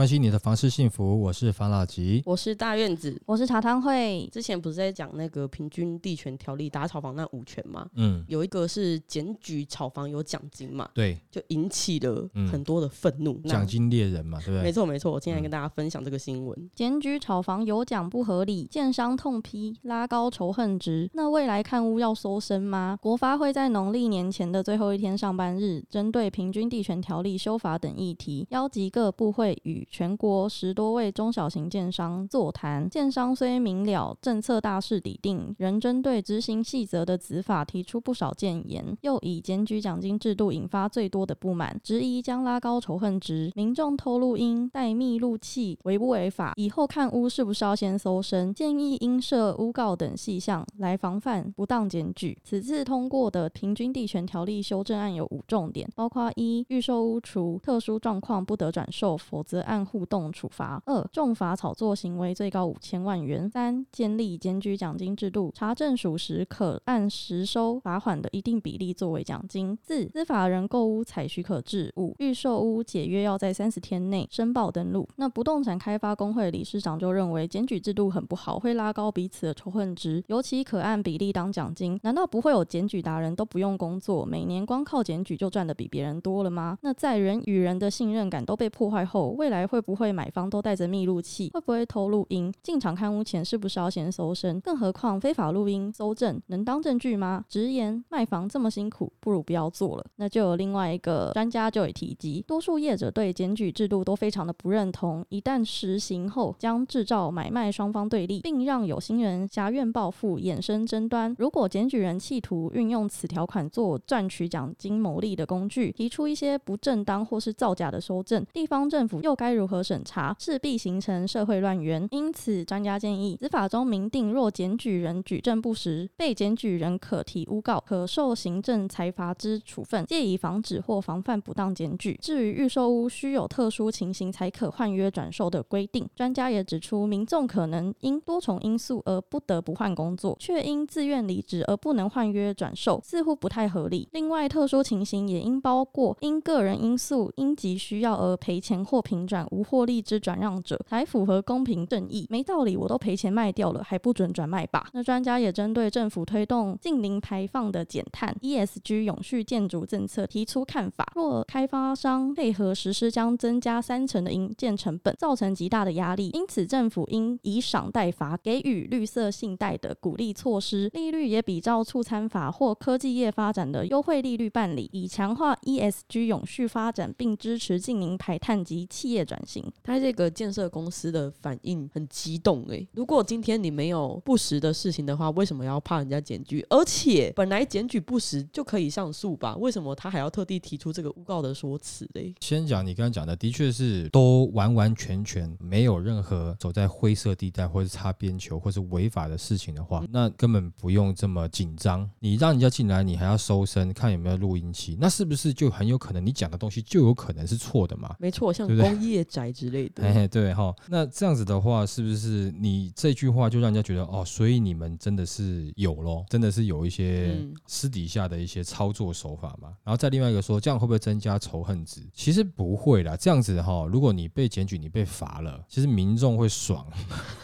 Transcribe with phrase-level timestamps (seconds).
[0.00, 4.26] 关心你的房事幸福，我是房老吉，我是大院子，我是茶汤会。
[4.32, 7.86] 之前不是在讲那个平均地权条例打炒房那五权吗？
[7.96, 10.88] 嗯，有一个是检举炒房有奖金嘛？
[10.94, 13.34] 对，就引起了很多的愤怒。
[13.40, 14.62] 奖、嗯、金猎人嘛，对不对？
[14.62, 16.70] 没错没错，我今天来跟大家分享这个新闻。
[16.74, 21.10] 检举炒房有奖不合理，建商痛批拉高仇恨值。
[21.12, 22.98] 那未来看屋要搜身吗？
[23.02, 43.50] 国发会在农历年前的最后一天上班日，针对平均地权条例修法等议题，邀集各部会与全国十多位中小型建商座谈，建商虽明了政策大势已定，仍针对执行细则的执法提出不少建言，又以检举奖金制度引发最多的不满，质疑将拉高仇恨值。
[43.56, 46.52] 民众偷录音、带密录器违不违法？
[46.56, 48.54] 以后看屋是不是要先搜身？
[48.54, 52.38] 建议应设诬告等细项来防范不当检举。
[52.44, 60.30] 此次通过的平均地权条例修正案有五重点，包括一、预售屋除特殊状况不得转售，否则按互动。
[60.32, 63.50] 处罚二，重罚炒作行为最高五千万元。
[63.50, 69.76] 三，建立检举奖金制度，查证属实可按实收罚款的一定比例作为奖金。
[69.82, 71.92] 四，司法人购屋采许可制。
[71.96, 75.08] 五，预售屋解约要在三十天内申报登录。
[75.16, 81.98] 那不动产开发工会理事长就认为检举制度很不好，会拉高彼此的仇恨值，尤其可按比例当奖金。
[82.02, 86.78] 难道不会有检举达人都不用工作，每年光靠检举就赚得比别人多了吗？
[86.82, 90.10] 那在人与人的信任感都被破坏后，未来会不会？
[90.10, 92.52] 买方都带着密录器，会不会偷录音？
[92.64, 94.60] 进场看屋前是不是要先搜身？
[94.60, 97.44] 更何况非法录音搜证能当证据吗？
[97.48, 100.04] 直言卖房这么辛苦，不如不要做了。
[100.16, 111.34] 那就有另外一个专家就已提及，多数业者对检举制度都非常的不认同，一旦实行后，将制造买卖双方对立，并让有心人挟怨报复，衍生争端。
[111.38, 120.00] 如果检举人企图运用此条款做赚取奖金牟利的工具，提出一些不正当或是造假的搜证，地方政府又该如如何审？
[120.02, 132.18] 查势必形成社会乱源，因此专家建议，执法中明定，若检举人举证不实，被检举人可提诬告，可受行政裁罚之处分，借以防止或防范不当检举。
[132.22, 144.08] 至于预售屋需有特殊情形才可换约转售的规定，专家也指出，民众可能因多重因素而不得不换工作，却因自愿离职而不能换约转售，似乎不太合理。
[144.12, 150.00] 另外，特殊情形也应包括因个人因素应急需要而赔钱或平转无获利。
[150.00, 154.88] 之转让者才符合公平正义，没道理，我都赔钱卖掉了，还不准转卖吧？
[154.92, 161.12] 那专家也针对政府推动近零排放的减碳 ESG 永续建筑政策提出看法。
[161.14, 166.30] 若开发商配合实施，将增加三成的营建成本，造成极大的压力。
[166.32, 179.64] 因此，政府应以赏代罚，给予绿色信贷的鼓励措施，利率也比照促参法或科技业发展的优惠利率办理，以强化 ESG 永续发展，并支持近零排碳及企业转型。
[179.84, 186.66] 他这个建设公司的反应很激动诶，如果今天你没有不实的事情的话，为什么要怕人家检举？
[186.68, 189.54] 而且本来检举不实就可以上诉吧？
[189.56, 192.34] 为什么他还要特地提出这个诬告的说辞嘞？
[192.40, 202.08] 先讲你刚刚讲的，的确是都完完全全没有任何走在灰色地带或是擦边球或是违法的事情的话，那根本不用这么紧张。
[202.18, 208.16] 你让人家进来，你还要搜身看有没有录音器，那是不是就很有可能你讲的东西就有可能是错的嘛？
[208.18, 210.02] 没错，像工业宅之类的。
[210.04, 217.36] 哎，对哈，那这样子的话，是不是你这句话就让人家觉得哦，所以你们真的是有咯，真的是有一些
[217.66, 219.68] 私底下的一些操作手法嘛？
[219.84, 222.00] 然后再另外一个说，这样会不会增加仇恨值？
[222.12, 226.86] 其实不会啦，这样子哈，如果你被检举，你被罚了，其实民众会爽，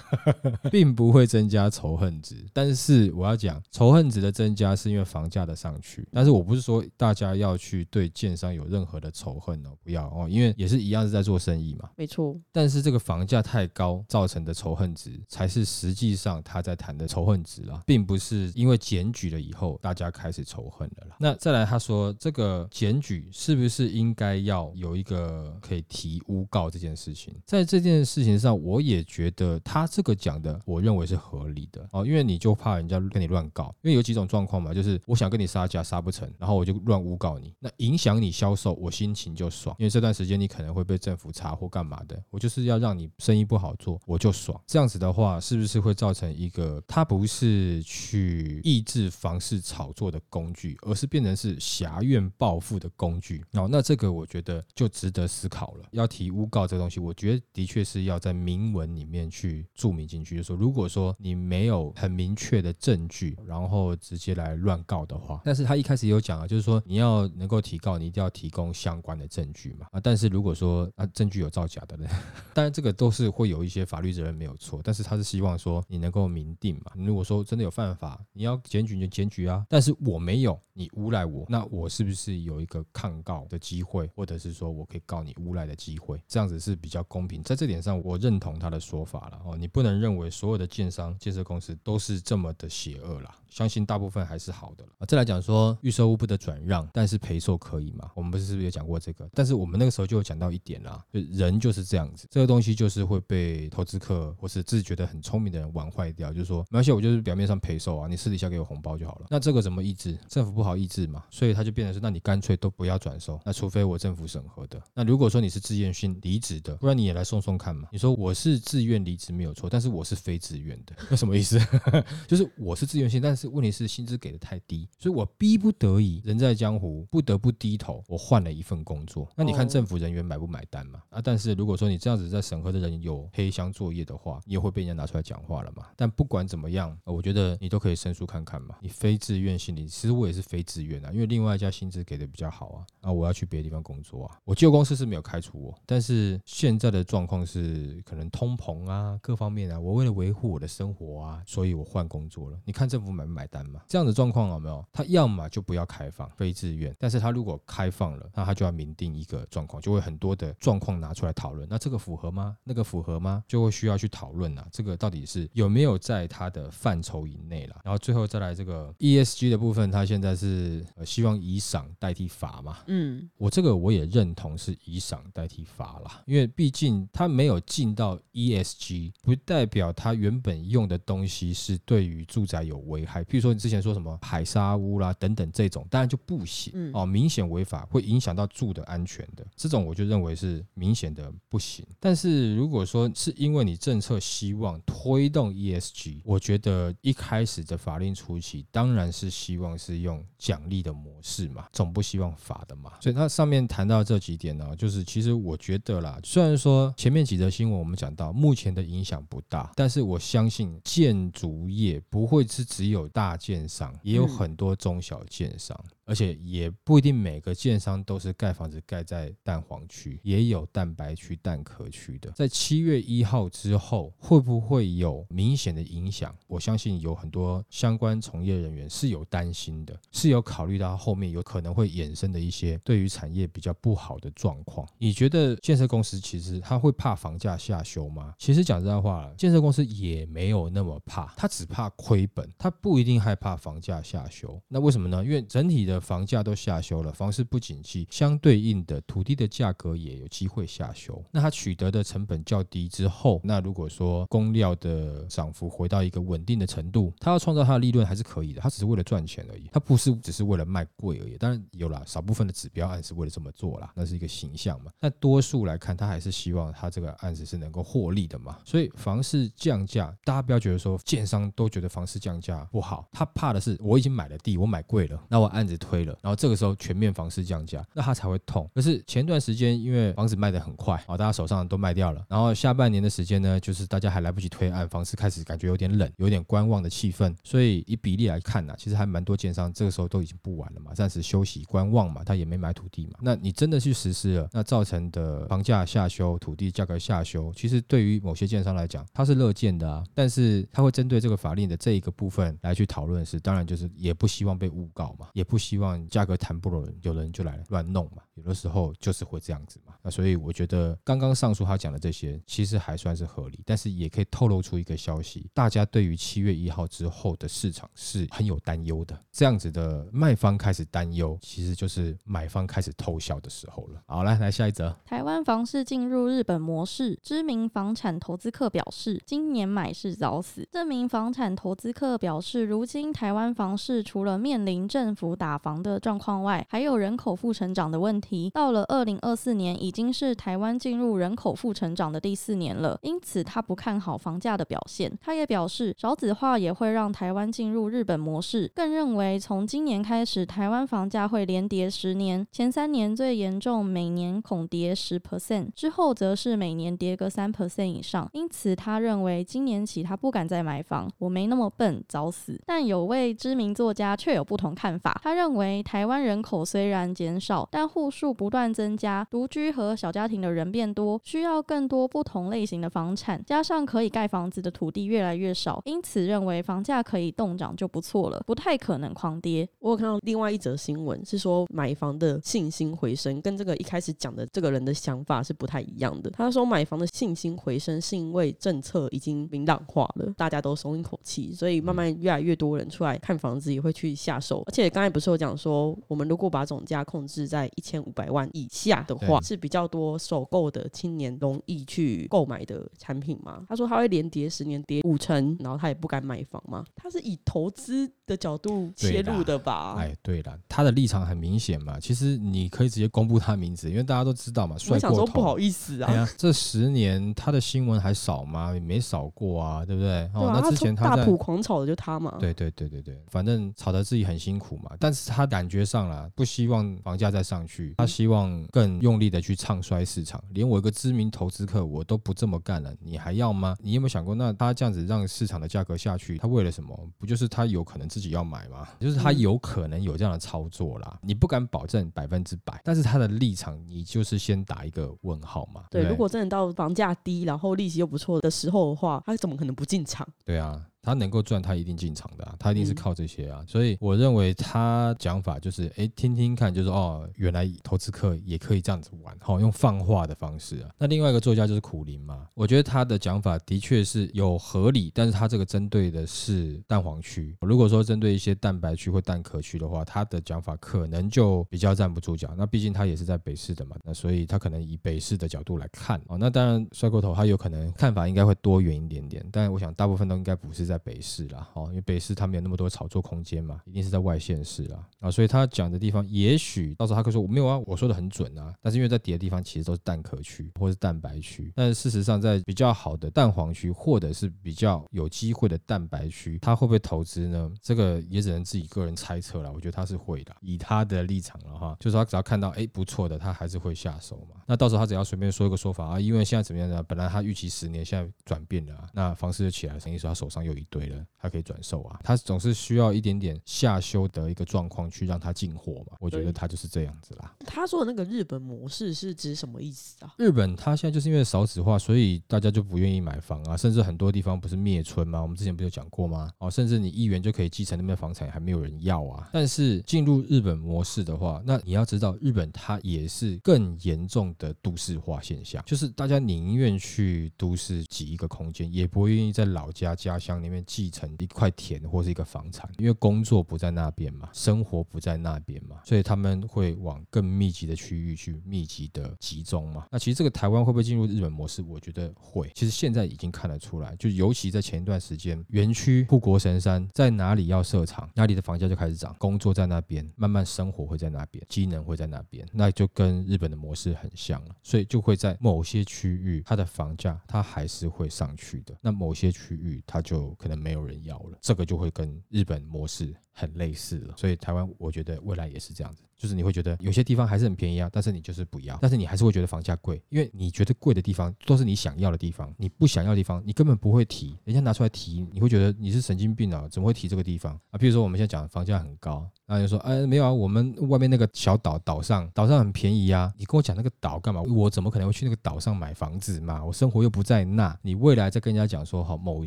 [0.70, 2.36] 并不会增加仇恨值。
[2.52, 12.38] 但是我要讲，仇恨值的增加是因为房价的上去，但是我不是说大家要去对建商有任何的仇恨哦，不要哦，因为也是一样是在做生意嘛，没错。
[12.52, 21.16] 但是这个房价太高造成的仇恨值，才是实际上他在谈的仇恨值啦，并不是因为检举了以后大家开始仇恨了啦。
[21.18, 27.34] 那再来他说，这个检举是不是应该要有一个可以提诬告这件事情？
[27.44, 44.60] 在这件事情上，我也觉得他这个讲的我认为是合理的哦，因为你就怕人家跟你乱告，因为有几种状况嘛，就是我想跟你杀价杀不成，然后我就乱诬告你，那影响你销售，我心情就爽，因为这段时间你可能会被政府查或干嘛的，我就是要让你生意不好做，我就爽。
[44.66, 53.42] 这样子的话，是不是会造成一个它不是去抑制房市炒作的工具，而是变成是挟怨报复的工具？
[53.54, 55.86] 哦，那这个我觉得就值得思考了。
[55.92, 69.86] 要提诬告这东西，我觉得的确是要在明文里面去注明进去，就说，如果说你没有很明确的证据，然后直接来乱告的话，但是他一开始有讲啊，就是说你要能够提告，你一定要提供相关的证据嘛。
[69.92, 72.08] 啊，但是如果说啊证据有造假的呢，
[72.54, 76.92] 当然这个都是会有一些法律责任没有错，但是他是希望说你能够明定嘛。
[76.94, 86.20] 如果说真的有犯法，你要检举你就检举啊，但是我没有，你诬赖我，那我是不是有一个抗告的机会，或者是说我可以告你诬赖的机会？
[86.26, 89.56] 这样子是比较公平，在这点上我认同他的说法了哦。
[89.56, 95.06] 你不能认为所有的建商、建设公司都是这么的邪恶啦，相信大部分还是好的啊。
[95.06, 98.10] 再来讲说预售屋不得转让，但是赔售可以吗？
[98.14, 99.28] 我们不是是不是也讲过这个？
[99.34, 109.26] 但是我们那个时候就有讲到一点啦，就人就是这样子，这个东西就是会被投资客或是自觉得很聪明的人玩坏掉，就是说没关系，我就是表面上陪售啊，你私底下给我红包就好了。
[109.30, 110.16] 那这个怎么抑制？
[110.28, 114.80] 政府不好抑制嘛，所以他就变成是，那你干脆都不要转售，那除非我政府审核的。
[114.94, 117.88] 那如果说你是自愿性离职的，不然你也来送送看嘛。
[117.92, 121.60] 你说我是自愿离职没有错，但是我是非自愿的， 那什么意思？
[122.26, 129.28] 就是我是自愿性，但是问题是薪资给的太低，所以我逼不得已，人在江湖不得不低头，我换了一份工作。
[129.36, 131.02] 那你看政府人员买不买单嘛？
[131.10, 135.86] 啊，但是如果说你这样子在审核的人有黑箱作业的话，你也会被人家拿出来讲话了嘛。
[135.96, 138.76] 但不管怎么样，我觉得你都可以申诉看看嘛。
[138.80, 144.38] 你非自愿性离，其实我也是非自愿啊，因为另外一家薪资给的比较好啊，啊，我要去别的地方工作啊。
[144.44, 152.56] 我旧公司是没有开除我，但是现在的状况是可能通膨啊，各方面啊，我为了维护我的生活啊，所以我换工作了。
[152.64, 153.80] 你看政府买不买单嘛？
[153.88, 154.84] 这样的状况有没有？
[154.92, 161.66] 他要么就不要开放，非自愿，但是他如果开放了，那他就要明定一个状况，就会很多的状况拿出来讨论。
[161.68, 162.56] 那这个符合吗？
[162.62, 163.42] 那个符合吗？
[163.48, 164.66] 就会需要去讨论啊。
[164.70, 167.80] 这个到底是有没有在它的范畴以内了？
[167.82, 172.78] 然后最后再来这个 ESG 的部分，它现在是希望以赏代替罚嘛？
[172.86, 183.24] 嗯，我这个我也认同是以赏代替罚啦，因为毕竟它没有进到 ESG，不代表它原本用的东西是对于住宅有危害。
[183.24, 191.86] 譬如说你之前说什么海沙屋啦等等这种，当然就不行哦，明显违法，会影响到住的安全的这种，我就认为是明显的不行。
[192.00, 202.92] 但是如果说是因为你政策希望推动 ESG，我觉得一开始的法令初期当然是希望是用奖励的模式嘛，总不希望罚的嘛。
[203.00, 215.78] 所以它上面谈到这几点呢，就是其实我觉得啦，虽然说前面几则新闻我们讲到目前的影响不大，但是我相信建筑业不会是只有大建商，也有很多中小建商。
[216.06, 222.30] 而且也不一定每个建商都是盖房子盖在蛋黄区，也有蛋白区、蛋壳区的。
[222.30, 226.32] 在七月一号之后，会不会有明显的影响？
[226.46, 234.88] 我相信有很多相关从业人员是有担心的，是有考虑到后面有可能会衍生的一些对于产业比较不好的状况。
[234.98, 238.32] 你觉得建设公司其实他会怕房价下修吗？
[238.38, 244.62] 其实讲实在话，建设公司也没有那么怕，他只怕亏本，他不一定害怕房价下修。
[244.68, 245.24] 那为什么呢？
[245.24, 245.95] 因为整体的。
[246.00, 251.22] 房价都下修了，房市不景气，相对应的土地的价格也有机会下修。
[251.30, 258.60] 那它取得的成本较低之后，那如果说工料的涨幅回到一个稳定的程度，它要创造它的利润还是可以的。
[258.60, 261.36] 它只是为了赚钱而已，它不是只是为了卖贵而已。
[261.36, 264.90] 当然有了少部分的指标案是为了这么做啦，那是一个形象嘛。
[265.00, 268.58] 那多数来看，它还是希望它这个案子是能够获利的嘛。
[268.64, 278.68] 所以房市降价，大家不要觉得说建商都觉得房市降价不好，他怕的是我已经买了地，我买贵了，那我案子推了，然后这个时候全面房市降价，那他才会痛。
[278.74, 287.32] 可是前段时间因为房子卖得很快啊，大家手上都卖掉了，然后下半年的时间呢，就是大家还来不及推案，房市开始感觉有点冷，有点观望的气氛。
[287.44, 293.18] 所以以比例来看呢，其实还蛮多建商这个时候都已经不玩了嘛，暂时休息观望嘛，他也没买土地嘛。
[293.20, 300.02] 那你真的去实施了，那造成的房价下修、土地价格下修，其实对于某些建商来讲，他是乐见的啊。
[300.14, 308.22] 但是他会针对这个法令的这一个部分来去讨论，是当然就是也不希望被诬告嘛，也不希希望价格谈不拢，有人就来乱弄嘛。
[308.32, 309.92] 有的时候就是会这样子嘛。
[310.02, 319.18] 那所以我觉得刚刚上述他讲的这些，其实还算是合理，但是也可以透露出一个消息，大家对于七月一号之后的市场是很有担忧的。
[319.30, 324.00] 这样子的卖方开始担忧，其实就是买方开始偷笑的时候了。
[324.06, 330.66] 好，来来下一则，台湾房市进入日本模式，知名房产投资客表示，今年买是早死。
[330.72, 338.50] 这名房产投资客表示，如今台湾房市除了面临政府打房的状况外，还有人口负成长的问题。
[338.50, 345.12] 到了二零二四年，已经是台湾进入人口负成长的第四年了，因此他不看好房价的表现。
[345.20, 358.30] 他也表示，少子化也会让台湾进入日本模式，更认为从今年开始，台湾房价会连跌十年，前三年最严重，每年恐跌十 percent，之后则是每年跌个三 percent 以上。
[358.32, 361.10] 因此，他认为今年起他不敢再买房。
[361.18, 362.60] 我没那么笨，早死。
[362.64, 379.68] 但有位知名作家却有不同看法，他认为台湾人口虽然减少，但户数不断增加，独居和小家庭的人变多，需要更多不同类型的房产，加上可以盖房子的土地越来越少，因此认为房价可以动涨就不错了，不太可能狂跌。
[379.78, 386.30] 我有看到另外一则新闻，是说买房的信心回升，跟这个一开始讲的这个人的想法是不太一样的。
[386.30, 394.62] 他说买房的信心回升是因为政策已经明朗化了，大家都松一口气，所以慢慢越来越多人出来看房子，也会去下手。
[394.66, 403.66] 而且刚才不是有讲说，我们如果把总价控制在一千五百万以下的话，是比较多首购的青年容易去购买的产品吗？
[403.68, 406.82] 他说他会连跌十年，跌五成，然后他也不敢买房吗？
[406.96, 409.96] 他是以投资的角度切入的吧？
[409.98, 412.00] 哎，对了，他的立场很明显嘛。
[412.00, 414.76] 其实你可以直接公布他的名字，因为大家都知道嘛。
[414.88, 416.08] 我想说不好意思啊。
[416.08, 418.72] 哎呀，这十年他的新闻还少吗？
[418.72, 420.06] 也没少过啊，对不对？
[420.06, 422.36] 对啊，哦，那之前他大埔狂炒的就他嘛。
[422.38, 424.92] 对对对对对，反正炒的自己很辛苦嘛。
[425.00, 430.42] 但是他感觉上啦，不希望房价再上去，他希望更用力的去唱衰市场。
[430.50, 433.76] 连我一个知名投资客，我都不这么干了，你还要吗？
[433.80, 436.96] 你有没有想过，那他这样子让市场的价格下去，他为了什么？
[437.18, 438.86] 不就是他有可能自己要买吗？
[438.98, 441.18] 就是他有可能有这样的操作啦。
[441.22, 445.84] 你不敢保证百分之百，但是他的立场，你就是先打一个问号嘛。
[445.90, 450.26] 对，如果真的到房价低，然后利息又不错的时候的话，他怎么可能不进场？
[450.44, 450.80] 对啊。
[451.06, 460.90] 他能够赚，他一定进场的啊，他一定是靠这些啊，所以我认为他讲法就是，哎，听听看，就是哦，原来投资客也可以这样子玩，好，用放话的方式啊。
[460.98, 472.52] 那另外一个作家就是苦林嘛，我觉得他的讲法的确是有合理，但是他这个针对的是蛋黄区，如果说针对一些蛋白区或蛋壳区的话，他的讲法可能就比较站不住脚。
[472.58, 476.36] 那毕竟他也是在北市的嘛，那所以他可能以北市的角度来看哦。
[476.36, 480.95] 那当然，帅过头他有可能看法应该会多元一点点，但我想大部分都应该不是在。
[480.98, 497.70] 北市啦，哦，因为北市他没有那么多炒作空间嘛，一定是在外县市啦，啊，所以他讲的地方，也许到时候他可以说我没有啊，我说的很准啊，但是因为在别的地方其实都是蛋壳区或是蛋白区，但是事实上在比较好的蛋黄区或者是比较有机会的蛋白区，他会不会投资呢？
[497.80, 499.72] 这个也只能自己个人猜测了。
[499.72, 504.62] 我觉得他是会的，以他的立场了哈，就是他只要看到哎不错的，他还是会下手嘛。
[504.66, 507.02] 那到时候他只要随便说一个说法啊，因为现在怎么样呢？
[507.02, 510.96] 本来他预期十年，现在转变了，那房市就起来，等于说他手上又一堆。
[510.96, 517.54] 对了，他可以转售啊，他总是需要一点点下修的一个状况去让他进货嘛，我觉得他就是这样子啦。
[517.66, 520.32] 他说的那个日本模式是指什么意思啊？
[520.38, 525.42] 日本他现在就是因为少子化，所以大家就不愿意买房啊，甚至很多地方不是灭村吗？
[525.42, 526.50] 我们之前不是有讲过吗？
[526.56, 529.50] 哦，甚至你一元就可以继承那边的房产，还没有人要啊。
[529.52, 540.76] 但是进入日本模式的话，那你要知道，日本它也是更严重的都市化现象，就是大家宁愿去都市挤一个空间，也不愿意在老家家乡里面。
[540.86, 550.06] 继承一块田或是一个房产，因为工作不在那边嘛，生活不在那边嘛，所以他们会往更密集的区域去密集的集中嘛。
[550.12, 551.82] 那其实这个台湾会不会进入日本模式？
[551.82, 552.70] 我觉得会。
[552.74, 564.76] 其实现在已经看得出来，就尤其在前一段时间，园区护国神山在哪里要设厂，哪里的房价就开始涨，工作在那边，慢慢生活会在那边，机能会在那边，那就跟日本的模式很像了。
[564.82, 568.96] 所以就会在某些区域，它的房价它还是会上去的。
[569.00, 570.76] 那某些区域它就可能。
[570.86, 574.34] 没有人要了，这个就会跟日本模式很类似了。
[574.36, 587.96] 所以台湾，我觉得未来也是这样子，就是你会觉得有些地方还是很便宜啊，但是你就是不要，但是你还是会觉得房价贵，因为你觉得贵的地方都是你想要的地方，你不想要的地方你根本不会提，人家拿出来提，你会觉得你是神经病啊，怎么会提这个地方啊？
[587.98, 589.48] 比如说我们现在讲房价很高。
[589.66, 593.52] 然后就说，哎，没有啊，我们外面那个小岛岛上，岛上很便宜啊。
[593.58, 594.62] 你跟我讲那个岛干嘛？
[594.62, 596.84] 我怎么可能会去那个岛上买房子嘛？
[596.84, 597.98] 我生活又不在那。
[598.00, 599.66] 你未来再跟人家讲说，好，某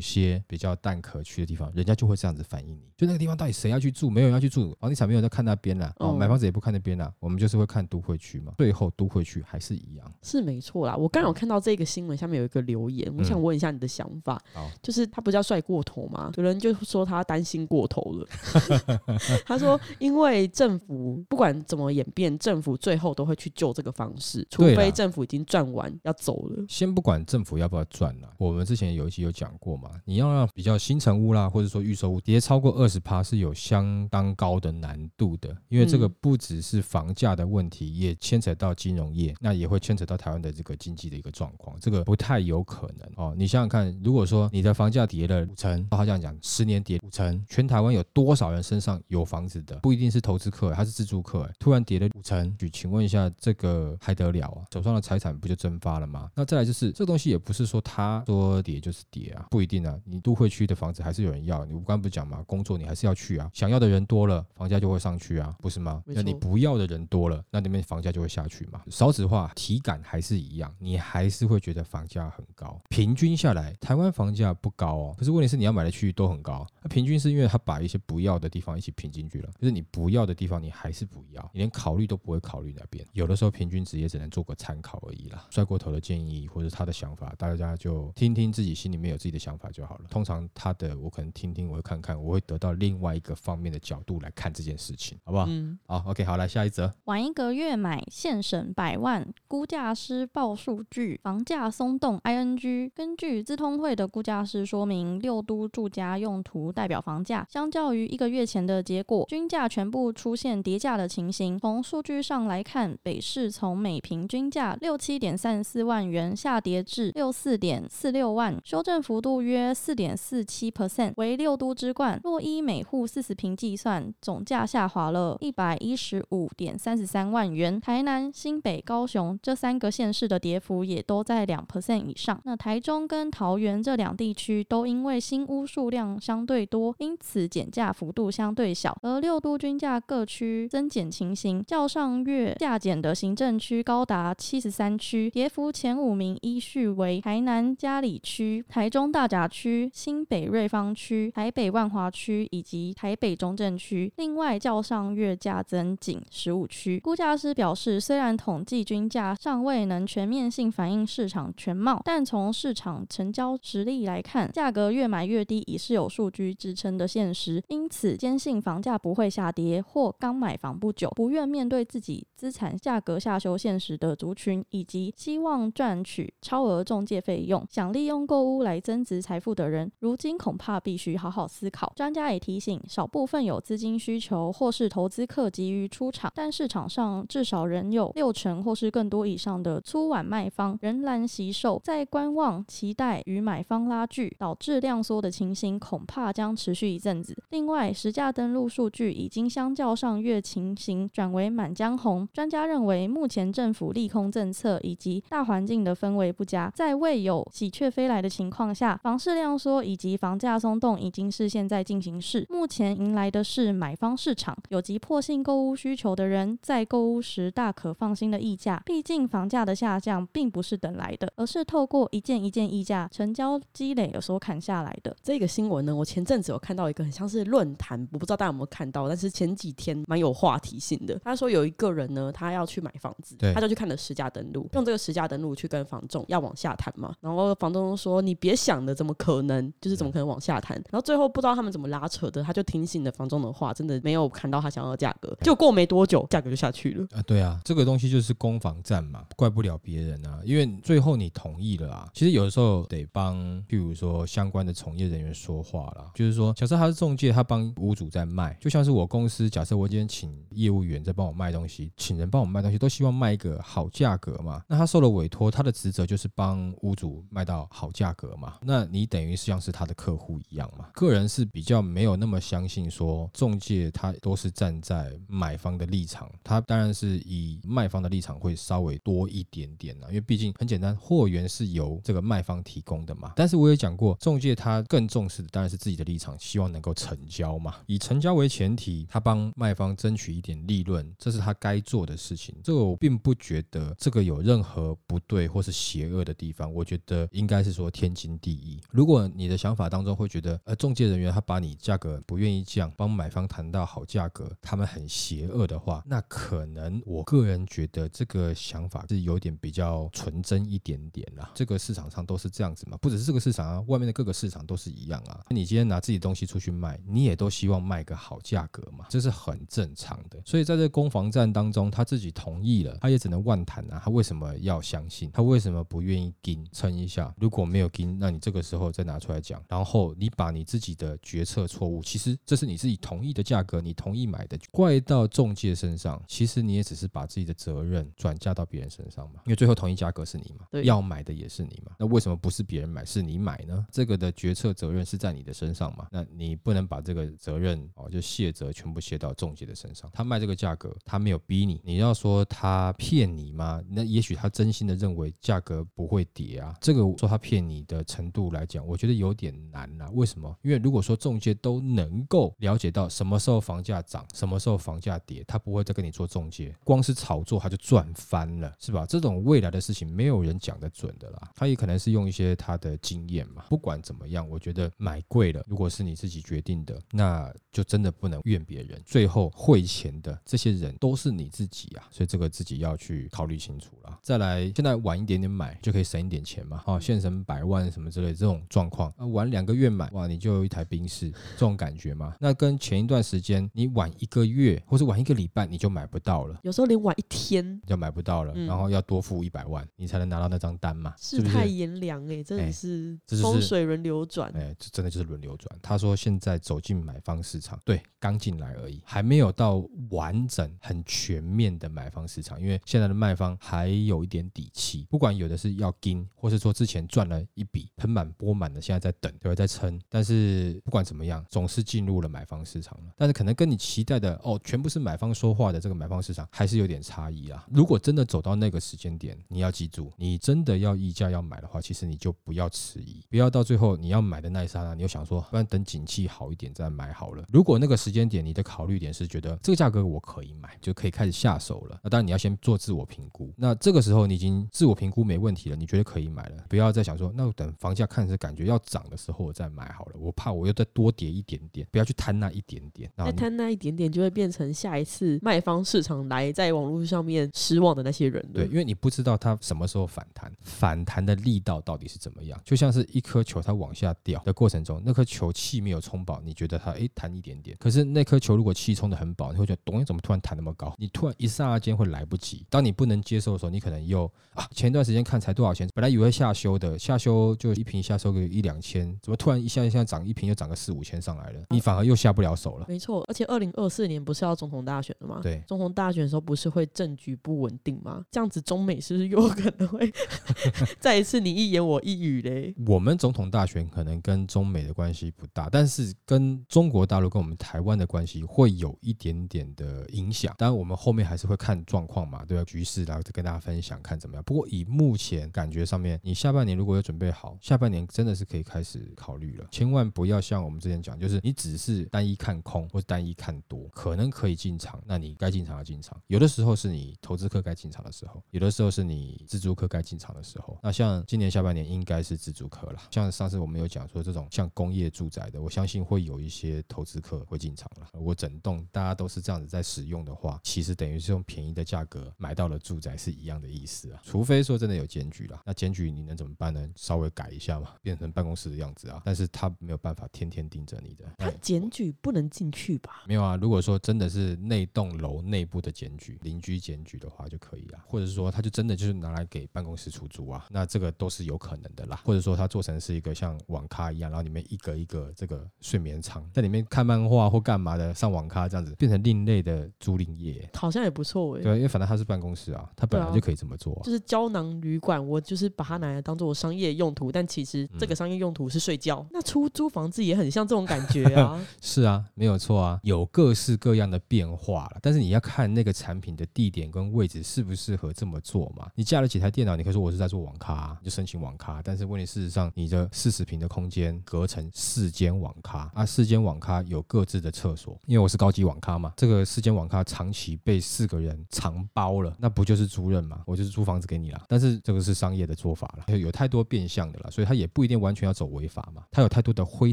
[0.00, 2.80] 些比较蛋壳区的地方，人家就会这样子反应你。
[2.96, 8.52] 就那个地方到底谁要去住，没有人要去住，房地产没有人在看那边啦，哦，买房子也不看那边啦，我们就是会看都会区嘛。
[8.58, 10.94] 最后都会区还是一样，是没错啦。
[10.96, 16.30] 我刚有看到这个新闻下面有一个留言，我想问一下你的想法，好，就是他不叫帅过头吗？
[16.36, 18.26] 有人就说他担心过头了，
[19.46, 26.64] 他说因为政府不管怎么演变，政府最后都会去救这个方式，除非政府已经赚完要走了。
[26.68, 43.32] 先不管政府要不要赚了，我们之前有一期有讲过嘛，你要让比较新成屋啦，或者说预售屋跌超过二十趴是有相当高的难度的，因为这个不只是房价的问题，也牵扯到金融业，那也会牵扯到台湾的这个经济的一个状况，这个不太有可能哦。
[43.38, 49.76] 你想想看，如果说你的房价跌了五成，他这样讲，十年跌五成，全台湾有多少人身上有房子的？
[49.76, 54.66] 不一定是投资客，他是自住客，突然跌了五成，请问一下，这个还得了啊？
[54.72, 56.28] 手上的财产不就蒸发了吗？
[56.34, 59.96] 那再来就是这个东西也不是说他说跌就是跌啊，不一定啊。
[60.04, 66.02] 你都会区的房子还是有人要，你刚不是讲嘛，工作你还是要去啊，想要的人多了，房价就会上去啊，不是吗？
[66.06, 68.80] 那你不要的人多了，那那边房价就会下去嘛。
[68.88, 72.80] 少子化体感还是一样，你还是会觉得房价很高。
[72.88, 76.66] 平均下来，台湾房价不高哦，可是问题是你要买的区域都很高。
[76.80, 83.06] 那平均是因为他把一些不要的地方一起平进去了，就是你不要的地方你还是不要，你连考虑都不会考虑那边。
[83.12, 85.46] 有的时候平均值也只能做个参考而已啦。
[85.50, 90.04] 帅过头的建议或者他的想法，大家就听听自己心里面有自己的想法就好了。
[90.08, 95.46] 通常他的我可能听听，我会看看，我会得到另外一个方面的角度来看这件事情，好不好？
[95.48, 96.92] 嗯，好，OK，好，来下一则。
[97.04, 102.18] 晚一个月买现省百万，估价师报数据，房价松动。
[102.20, 111.58] ING 根据资通会的估价师说明，六都住家用途代表房价，相较于一个月前的结果，均价全部出现跌价的情形。
[111.58, 122.20] 从数据上来看，北市从每平均价六七点三四万元下跌至六四点四六万，修正幅度约四点四七 percent，为六都之冠。
[122.22, 127.80] 若依每户四十坪计算，总价下滑了一百一十五点三十三万元。
[127.80, 132.40] 台南、新北、高雄这三个县市的跌幅也都在两 percent 以上。
[132.42, 138.98] 那台中跟桃园这两地区都因为新屋数量相对多，因此减价幅度相对小。
[139.02, 154.12] 而六都均价各区增减情形，较上月价减的行政区高达七十三区，跌幅前五名依序为台南嘉里区、台中大甲区、新北瑞芳区、台北万华区以及台北中正区。
[154.16, 156.98] 另外，较上月价增仅十五区。
[156.98, 167.62] 估价师表示，虽然统计均价尚未能全面性反映市场全貌，但从市场成交实力来看，价格越买越低已是有数据支撑的现实。
[167.68, 181.92] 因此，坚信房价不会下跌，或刚买房不久，不愿面对自己资产价格下修现实的族群，以及希望赚取超额中介费用、想利用购屋来增值财富的人，如今恐怕必须好好思考。
[181.94, 197.36] 专家也提醒，少部分有资金需求或是投资客急于出场，但市场上至少仍有六成或是更多以上的粗碗卖方仍然惜售，在观望、期待与买方拉锯，导致量缩的情形，恐怕将持续一阵子。
[197.50, 202.28] 另外，实价登录数据已经相较上月情形转为满江红。
[202.32, 212.46] 专家认为，目前政府利空政策以及大环境的氛围不佳，在未有喜鹊飞来的情况下，房市量缩以及房价松动已经是现在进行式。
[212.48, 218.80] 目前迎来的是买方市场，有急迫性购物需求的人在购物时大可放心的议价。
[218.84, 225.16] 毕竟，房价的下降并不是等来的，而是透过一件一件议价成交积累有所砍下来的。
[225.22, 231.18] 这个新闻呢，我前阵子有看到一个很像是论坛，我不知道大家有没有看到，但是前几天蛮有话题性的。
[231.24, 237.14] 他说有一个人呢，他要去买房子，他就去看了实价登录，用这个实价登录去跟房仲要往下谈嘛。
[237.20, 239.72] 然后房东说：“你别想的，怎么可能？
[239.80, 245.36] 就是怎么可能往下谈？”然后最后不知道他们怎么拉扯的，他就听信的房中的话，真的没有谈到他想要的价格。
[245.42, 247.22] 就过没多久，价格就下去了啊！
[247.22, 252.08] 对啊，这个东西就是攻防战嘛，怪不了别人啊，因为最后你同意了啊。
[252.12, 253.36] 其实有的时候得帮，
[253.68, 264.62] 譬如说相关的从业人员说话啦，就是说，假设他是中介，他帮屋主在卖，就像是我公司，假设我今天请业务员在帮我卖东西，请人帮我卖东西，都希望卖一个好价格嘛。
[264.66, 268.54] 那他受了委托，他的职责就是帮屋主卖到好价格嘛。
[268.62, 270.86] 那你等于是像是他的客户一样嘛。
[270.94, 283.32] 个人是比较没有那么相信说中介他都是站在买方的立场，他当然是以卖方的立场会稍微多一点点啦，因为毕竟很简单，货源是由这个卖方提供的嘛。
[283.34, 287.76] 但是我也讲过，中介他更重视的当然是自己的立场，希望能够成交嘛。
[287.86, 292.54] 以成交为前提，他帮卖方争取一点利润，这是他该做的事情。
[292.62, 296.72] 这个我并不觉得这个有任何不对或是邪恶的地方。
[296.72, 298.80] 我觉得应该是说天经地义。
[298.90, 311.50] 如果你的想法当中会觉得，呃，中介人员他把你价格不愿意将帮买方谈到好价格，他们很邪恶的话，那可能我个人觉得这个想法是有点比较纯真一点点啦。
[311.52, 315.40] 这个市场上都是这样子嘛，不只是这个市场啊，外面的各个市场都是一样啊。
[315.48, 320.40] 你今天拿自己东西出去卖，你也都希望卖个好价格嘛，这是很正常的。
[320.44, 324.00] 所以在这攻防战当中，他自己同意了，他也只能万谈啊。
[324.04, 325.28] 他为什么要相信？
[325.32, 327.34] 他为什么不愿意跟撑一下？
[327.36, 339.40] 如果没有跟，那你这个时候再拿出来讲，然后你把你自己的决策错误，其实这是你自己同意的价格，你同意买的，怪到中介身上，其实你也只是把自己的责任转嫁到别人身上嘛。
[339.46, 341.92] 因为最后同意价格是你嘛，对，要买的也是你嘛。
[341.98, 343.86] 那为什么不是别人买，是你买呢？
[343.90, 346.06] 这个的决策责任是在你的身上嘛？
[346.12, 350.10] 那你不能把这个责任哦，就卸责全部卸到中介的身上。
[350.12, 353.82] 他卖这个价格，他没有逼你，你要说他骗你吗？
[353.88, 356.74] 那也许他真心的认为价格不会跌啊。
[356.80, 360.10] 这个说他骗你的程度来讲，我觉得有点难啊。
[360.12, 360.54] 为什么？
[360.62, 369.04] 因为如果说中介都能够了解到什么时候房价涨，什么时候房价跌，他不会再跟你做中介，光是炒作他就赚翻了，是吧？
[369.06, 371.50] 这种未来的事情没有人讲得准的啦。
[371.56, 373.64] 他也可能是用一些他的经验嘛。
[373.68, 379.02] 不管怎么样，我觉得买贵了，如果是你自己决定的，那就真的不能怨别人。
[379.04, 384.18] 最后汇钱的这些人都是你自己啊，所以这个自己要去考虑清楚了。
[384.22, 386.82] 再来，现在晚一点点买就可以省一点钱嘛。
[386.86, 392.29] 哦，现成百万什么之类这种状况，啊，晚两个月买，哇，你就有一台宾士，这种感觉嘛。
[392.38, 401.14] 那跟前一段时间你晚一个月或是晚一个礼拜你就买不到了，有时候连晚一天就买不到了，然后要多付一百万你才能拿到那张单嘛。
[401.18, 405.78] 世态炎凉哎，真的是风水轮流转哎，这真的就是轮流转。
[405.82, 420.00] 他说现在走进买方市场，对，刚进来而已，还没有到完整很全面的买方市场，因为现在的卖方还有一点底气，不管有的是要跟，或是说之前赚了一笔盆满钵满的，现在在等，对，在撑。
[420.08, 423.12] 但是不管怎么样，总是进入了买方市场了。
[423.16, 427.66] 但是可能跟你期待的哦，全部是买方说话的这个买方市场，还是有点差异啊。
[427.70, 437.44] 如果真的走到那个时间点，你要记住，你真的要议价要买的话，其实你就不要迟疑，不要到最后你要买的那一刹那，你又想说，不然等景气好一点再买好了。
[437.50, 442.00] 如果那个时间点你的考虑点是觉得这个价格我可以买，就可以开始下手了。
[442.02, 443.52] 那当然你要先做自我评估。
[443.56, 450.12] 那这个时候你已经自我评估没问题了，你觉得可以买了，不要再想说，那等房价看是感觉要涨的时候我再买好了。
[450.18, 453.08] 我怕我又再多跌一点点，不要去贪那一点点。
[453.16, 458.44] 再贪那一点点，就会变成下一次卖方市场来在网络上面失望的那些人。
[458.52, 462.60] 对，因为你不知道它什么时候反弹，反弹的力道到底是怎么样。
[462.64, 470.92] 就像是一颗球，它往下掉的过程中，那颗球气没有充饱，你觉得它诶弹一点点，可是那颗球如果气充的很饱，你会觉得，咚，怎么突然弹那么高？
[470.98, 472.66] 你突然一刹那间会来不及。
[472.68, 481.60] 当你不能接受的时候，你可能又啊，前一段时间看才多少钱，本来以为下修的，下修就一瓶下收个一两千，怎么突然一下一下涨一瓶又涨个四五千上来了？
[481.70, 482.86] 你反而又下不了手了。
[482.88, 485.40] 没错，而且二零二四年不是要总统大选了吗？
[485.42, 488.24] 对，总统大选的时候不是会政局不稳定吗？
[488.30, 490.12] 这样子中美是不是有可能会
[491.00, 492.74] 再一次你一言我一语嘞？
[492.86, 500.54] 我们总统大选可能跟中美的关系不大，但是跟中国大陆跟我们台湾的关系会有一点点的影响。
[500.58, 502.64] 当然我们后面还是会看状况嘛，对吧？
[502.64, 504.44] 局势然后再跟大家分享看怎么样。
[504.44, 509.66] 不过以目前感觉上面，你下半年如果有准备好，下半年真的是可以开始考虑了。
[509.70, 516.20] 千万不要像我们之前讲，就是你只是是单一看空或者单一看多，可能可以进场，那你该进场要进场。
[516.28, 520.78] 有的时候是你投资客该进场的时候，有的时候是你自住客该进场的时候。
[520.82, 523.02] 那像今年下半年应该是自住客了。
[523.10, 528.08] 像上次我们有讲说，这种像工业住宅的，我相信会有一些投资客会进场了。
[528.12, 534.20] 我整栋大家都是这样子在使用的话，其实等于是用便宜的价格买到了住宅是一样的意思啊。
[534.22, 536.88] 除非说真的有检举了，那检举你能怎么办呢？
[536.94, 539.22] 稍微改一下嘛，变成办公室的样子啊。
[539.24, 541.24] 但是他没有办法天天盯着你的。
[541.38, 543.22] 他检检举不能进去吧？
[543.26, 543.56] 没有啊。
[543.56, 548.00] 如果说真的是那栋楼内部的检举，邻居检举的话就可以啊。
[548.06, 552.20] 或者是说他就真的就是拿来给办公室出租啊，那这个都是有可能的啦。
[552.24, 561.62] 或者说他做成是一个像网咖一样，然后里面一个一个这个睡眠舱，在里面看漫画或干嘛的，上网咖这样子，变成另类的租赁业，好像也不错哎。
[561.62, 564.02] 对，因为反正他是办公室啊，他本来就可以这么做啊。
[564.02, 569.26] 就是胶囊旅馆，我就是把它拿来当做商业用途，但其实这个商业用途是睡觉。
[569.30, 571.60] 那出租房子也很像这种感觉啊。
[571.80, 574.98] 是啊，没有错啊，有各式各样的变化了。
[575.02, 578.90] 但是你要看那个产品的地点跟位置适不适合这么做嘛。
[578.94, 581.80] 你架了几台电脑，你可以说我是在做网咖，就申请网咖。
[581.82, 587.98] 但是问题事实上，你的四十平的空间隔成四间网咖啊，四间网咖有各自的厕所。
[588.06, 593.42] 因为我是高级网咖嘛，这个四间网咖长期被四个人长包了，那不就是租赁嘛？
[593.46, 594.42] 我就是租房子给你了。
[594.48, 599.04] 但是这个是商业的做法了，有太多变相的了，所以它也不一定完全要走违法嘛。
[599.10, 599.92] 它有太多的灰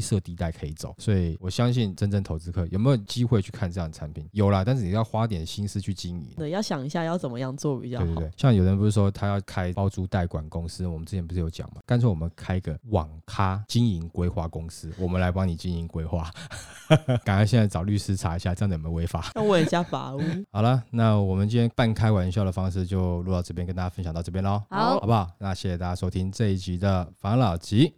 [0.00, 4.24] 色地带可以走，所以我相信真正投资客有没有机会去看这样的产品？
[4.30, 6.28] 有啦，但是你要花点心思去经营。
[6.36, 8.04] 对，要想一下要怎么样做比较好。
[8.04, 11.80] 对对对，像有人不是说他要开包租代管公司，我们之前不是有讲吗？
[11.84, 16.30] 干脆我们开个网咖经营规划公司，我们来帮你经营规划。
[17.26, 19.32] 赶快现在找律师查一下，这样子有没有违法？
[19.34, 20.20] 那问一下法务。
[20.52, 24.62] 好了，那我们今天半开玩笑的方式就录到这边，跟大家分享到这边喽。
[24.70, 25.28] 好，好不好？
[25.40, 27.94] 那谢谢大家收听这一集的房老集，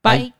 [0.00, 0.32] 拜。